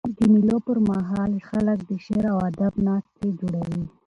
د 0.17 0.19
مېلو 0.33 0.57
پر 0.65 0.77
مهال 0.89 1.31
خلک 1.49 1.77
د 1.89 1.91
شعر 2.05 2.25
او 2.33 2.37
ادب 2.49 2.73
ناستي 2.87 3.27
جوړوي. 3.39 3.83